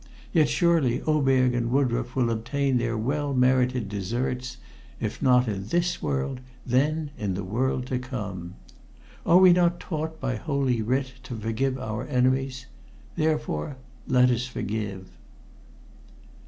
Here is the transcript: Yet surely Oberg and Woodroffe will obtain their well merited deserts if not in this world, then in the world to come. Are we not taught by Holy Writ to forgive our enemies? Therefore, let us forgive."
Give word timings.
Yet 0.33 0.49
surely 0.49 1.03
Oberg 1.03 1.53
and 1.53 1.69
Woodroffe 1.69 2.15
will 2.15 2.31
obtain 2.31 2.79
their 2.79 2.97
well 2.97 3.35
merited 3.35 3.87
deserts 3.87 4.57
if 4.99 5.21
not 5.21 5.47
in 5.47 5.67
this 5.67 6.01
world, 6.01 6.41
then 6.65 7.11
in 7.19 7.35
the 7.35 7.43
world 7.43 7.85
to 7.85 7.99
come. 7.99 8.55
Are 9.27 9.37
we 9.37 9.53
not 9.53 9.79
taught 9.79 10.19
by 10.19 10.37
Holy 10.37 10.81
Writ 10.81 11.13
to 11.21 11.35
forgive 11.35 11.77
our 11.77 12.07
enemies? 12.07 12.65
Therefore, 13.15 13.77
let 14.07 14.31
us 14.31 14.47
forgive." 14.47 15.11